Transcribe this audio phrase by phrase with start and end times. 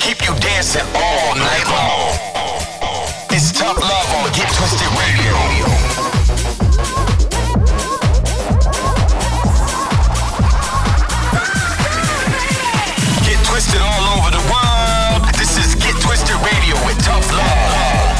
[0.00, 2.12] keep you dancing all night long.
[3.30, 5.34] It's tough love on Get Twisted Radio.
[13.24, 15.22] Get twisted all over the world.
[15.38, 18.16] This is Get Twisted Radio with Tough Love.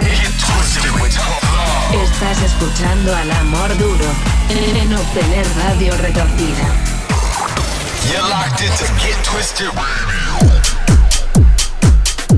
[0.00, 2.04] Get twisted with Tough Love.
[2.04, 4.06] Estás escuchando al amor duro
[4.50, 6.99] en obtener radio retorcida.
[8.10, 10.80] You're locked into Get Twisted Radio.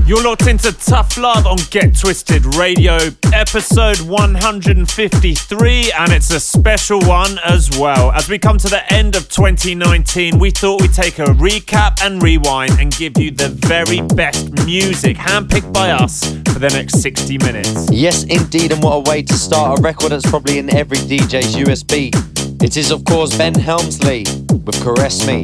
[0.05, 2.99] You're locked into Tough Love on Get Twisted Radio,
[3.33, 8.11] episode 153, and it's a special one as well.
[8.11, 12.21] As we come to the end of 2019, we thought we'd take a recap and
[12.21, 17.39] rewind and give you the very best music handpicked by us for the next 60
[17.39, 17.89] minutes.
[17.91, 21.55] Yes, indeed, and what a way to start a record that's probably in every DJ's
[21.55, 22.32] USB.
[22.63, 24.23] It is, of course, Ben Hemsley
[24.63, 25.43] with Caress Me.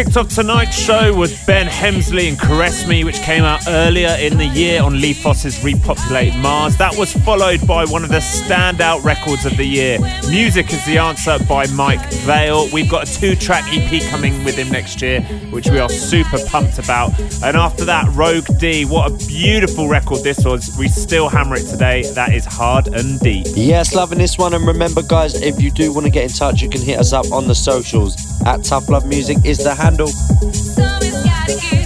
[0.17, 4.45] Off tonight's show with Ben Hemsley and Caress Me, which came out earlier in the
[4.45, 6.75] year on Lee Foss's Repopulate Mars.
[6.75, 9.99] That was followed by one of the standout records of the year,
[10.29, 12.67] Music is the Answer by Mike Vale.
[12.73, 16.39] We've got a two track EP coming with him next year, which we are super
[16.47, 17.17] pumped about.
[17.41, 20.75] And after that, Rogue D, what a beautiful record this was.
[20.77, 22.03] We still hammer it today.
[22.13, 23.45] That is hard and deep.
[23.55, 24.53] Yes, loving this one.
[24.53, 27.13] And remember, guys, if you do want to get in touch, you can hit us
[27.13, 28.17] up on the socials.
[28.45, 30.00] At Tough Love Music is the handle.
[30.07, 31.80] Something's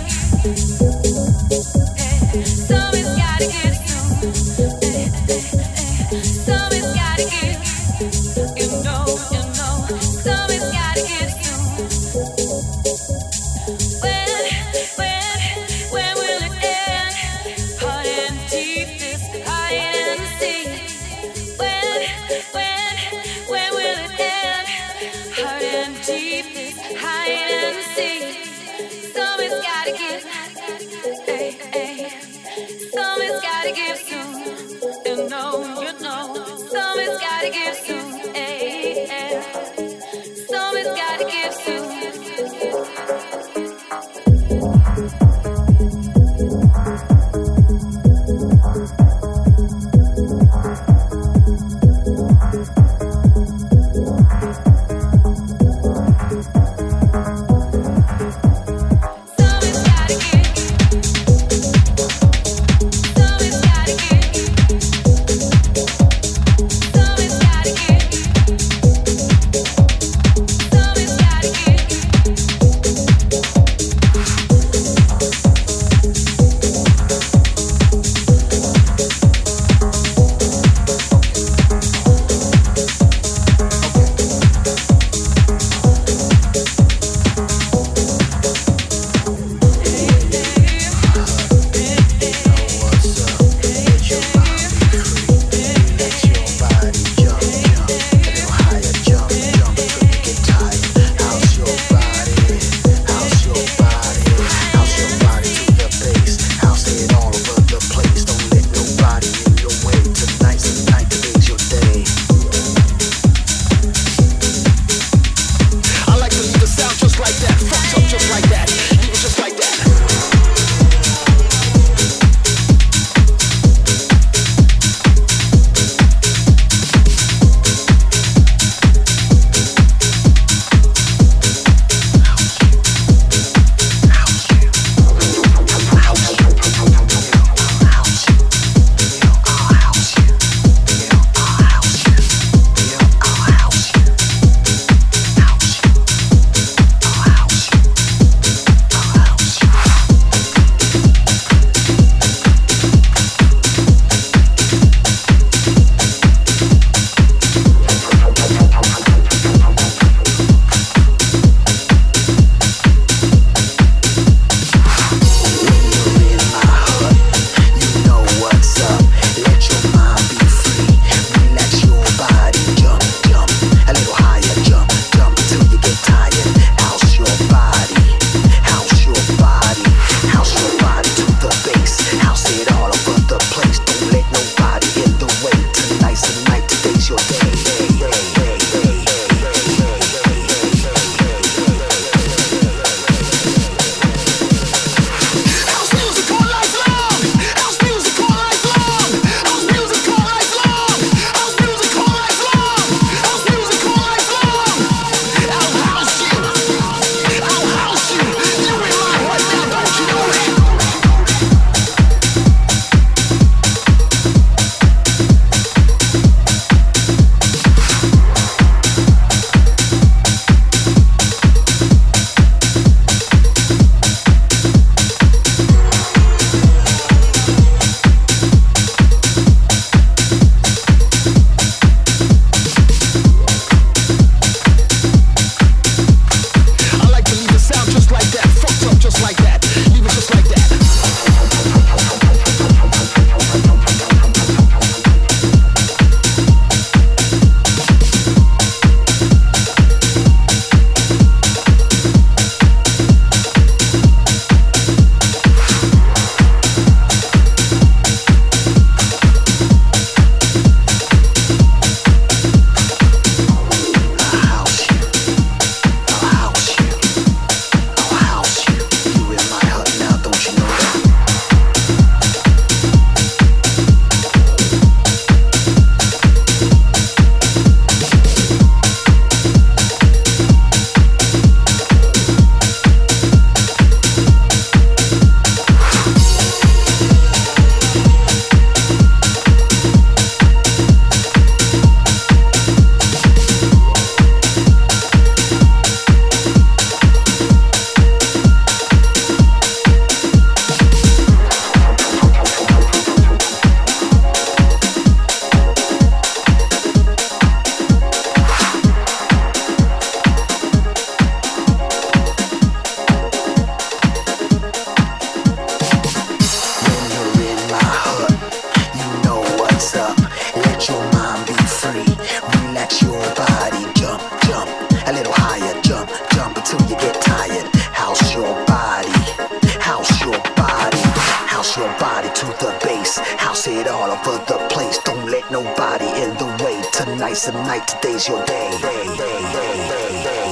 [331.99, 333.17] body to the bass.
[333.37, 334.97] House it all over the place.
[335.03, 336.81] Don't let nobody in the way.
[336.91, 338.69] Tonight's the night, today's your day.
[338.81, 340.44] day, day, day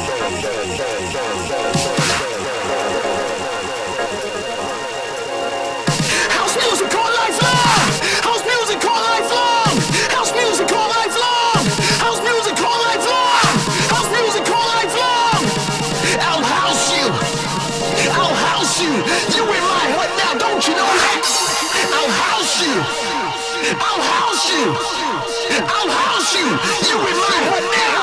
[24.53, 24.75] you.
[25.65, 26.45] I'll house you.
[26.87, 28.02] You in my hood now.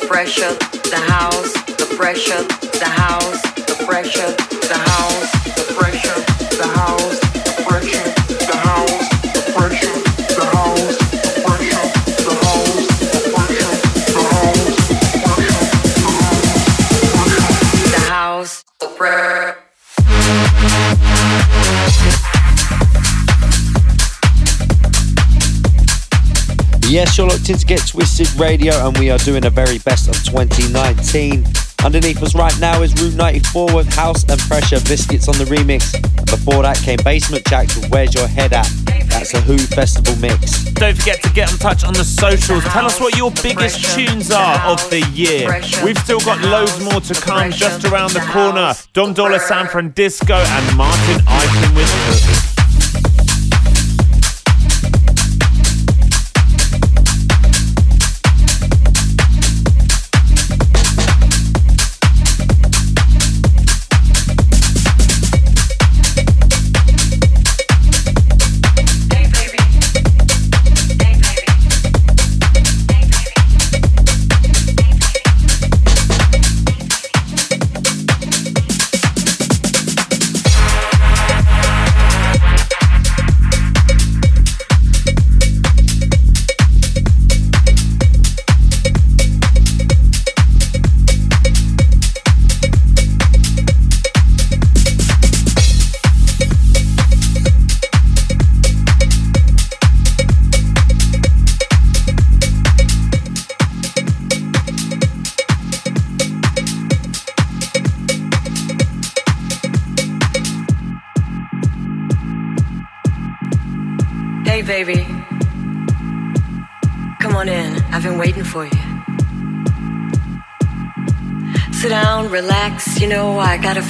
[0.00, 0.52] the house, the pressure,
[0.88, 2.42] the house, the pressure,
[2.78, 4.34] the house, the pressure,
[4.68, 6.18] the house, the pressure,
[6.56, 8.06] the house, the pressure,
[8.46, 9.96] the house, the pressure,
[10.36, 11.86] the house, the pressure,
[12.24, 13.74] the house, the pressure,
[14.08, 14.64] the house,
[17.92, 19.60] the house, the pressure.
[26.90, 30.08] Yes, you're locked in to Get Twisted Radio, and we are doing a very best
[30.08, 31.46] of 2019.
[31.84, 35.94] Underneath us right now is Route 94 with House and Pressure Biscits on the remix.
[35.94, 38.68] And before that came Basement Jaxx with Where's Your Head At?
[39.06, 40.64] That's a Who Festival mix.
[40.64, 42.64] Don't forget to get in touch on the socials.
[42.64, 45.46] Tell us what your biggest tunes are of the year.
[45.84, 48.74] We've still got loads more to come just around the corner.
[48.94, 52.49] Dom Dolla San Francisco and Martin Ikin with Hook.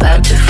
[0.00, 0.49] about to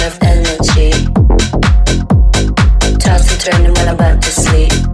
[0.00, 0.90] of energy.
[2.98, 4.91] Toss and turn when I'm about to sleep.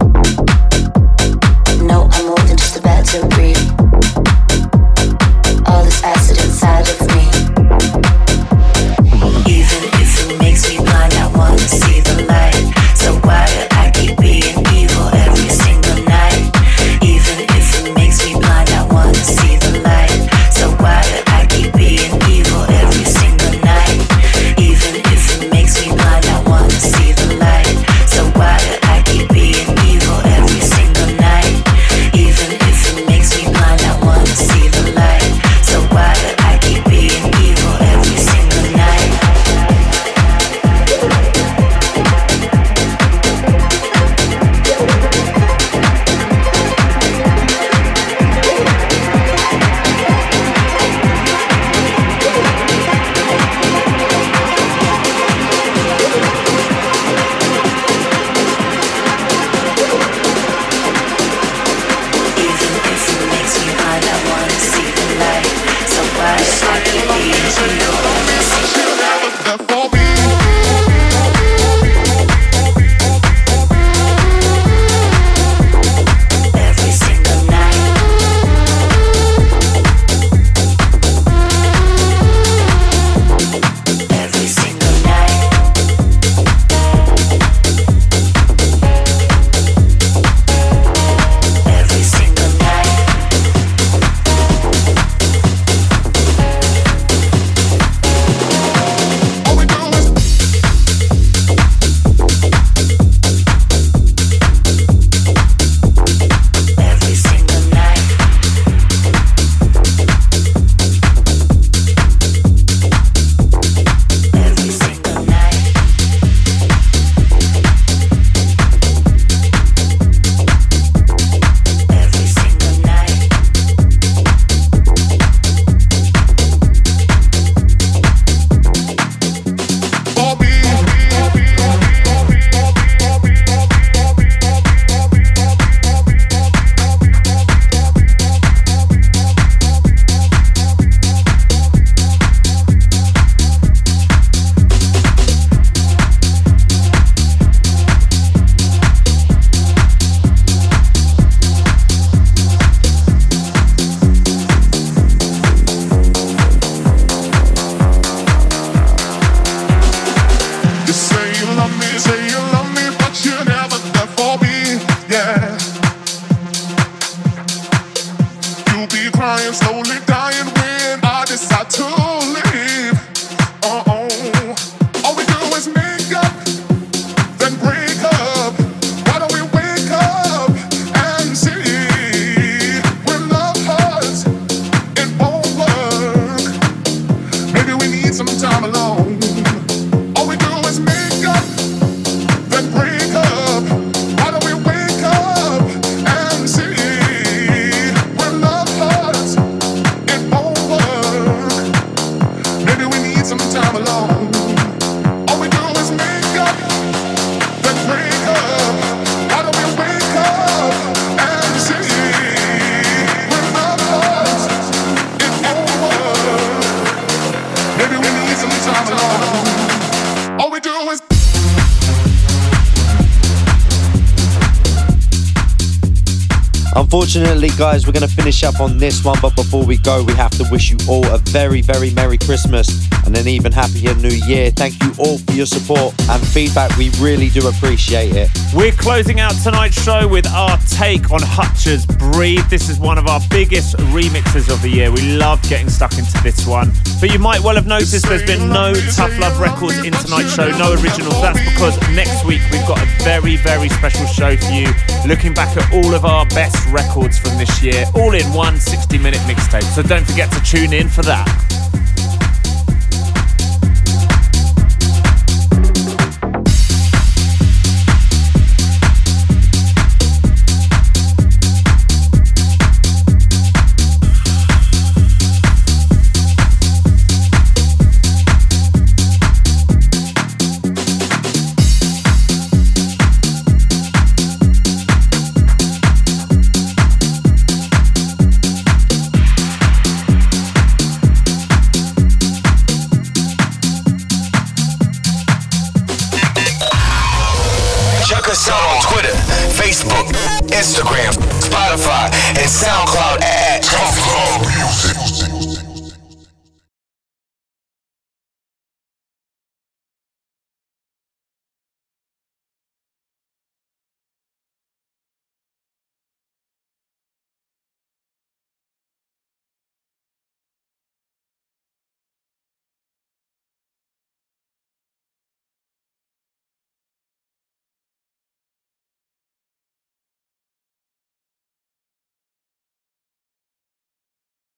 [226.75, 230.13] Unfortunately, guys, we're going to finish up on this one, but before we go, we
[230.13, 234.15] have to wish you all a very, very Merry Christmas and an even happier New
[234.27, 234.51] Year.
[234.51, 236.77] Thank you all for your support and feedback.
[236.77, 238.29] We really do appreciate it.
[238.53, 242.47] We're closing out tonight's show with our take on Hutcher's Breathe.
[242.51, 244.91] This is one of our biggest remixes of the year.
[244.91, 246.71] We love getting stuck into this one.
[247.01, 250.47] But you might well have noticed there's been no Tough Love records in tonight's show,
[250.59, 251.19] no originals.
[251.19, 254.67] That's because next week we've got a very, very special show for you,
[255.07, 258.99] looking back at all of our best records from this year, all in one 60
[258.99, 259.63] minute mixtape.
[259.73, 261.58] So don't forget to tune in for that.